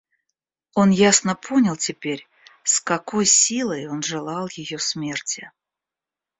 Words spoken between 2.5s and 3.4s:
с какой